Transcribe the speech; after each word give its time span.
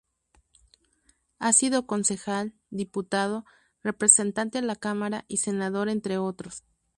Ha 1.37 1.53
sido 1.53 1.85
Concejal, 1.85 2.55
Diputado, 2.71 3.45
Representante 3.83 4.57
a 4.57 4.63
la 4.63 4.75
Cámara, 4.75 5.25
y 5.27 5.37
Senador, 5.37 5.89
entre 5.89 6.17
otros. 6.17 6.63